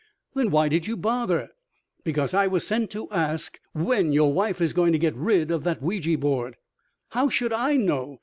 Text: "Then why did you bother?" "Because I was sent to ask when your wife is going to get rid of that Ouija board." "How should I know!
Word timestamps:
"Then 0.33 0.49
why 0.49 0.67
did 0.67 0.87
you 0.87 0.97
bother?" 0.97 1.49
"Because 2.03 2.33
I 2.33 2.47
was 2.47 2.65
sent 2.65 2.89
to 2.89 3.07
ask 3.11 3.59
when 3.73 4.11
your 4.11 4.33
wife 4.33 4.59
is 4.59 4.73
going 4.73 4.93
to 4.93 4.97
get 4.97 5.13
rid 5.15 5.51
of 5.51 5.63
that 5.65 5.83
Ouija 5.83 6.17
board." 6.17 6.55
"How 7.09 7.29
should 7.29 7.53
I 7.53 7.77
know! 7.77 8.17